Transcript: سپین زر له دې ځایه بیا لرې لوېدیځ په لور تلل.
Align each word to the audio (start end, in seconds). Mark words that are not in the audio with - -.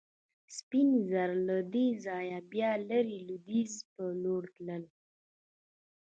سپین 0.57 0.87
زر 1.09 1.29
له 1.47 1.57
دې 1.73 1.87
ځایه 2.05 2.39
بیا 2.51 2.71
لرې 2.89 3.17
لوېدیځ 3.27 3.73
په 3.93 4.03
لور 4.23 4.43
تلل. 4.55 4.83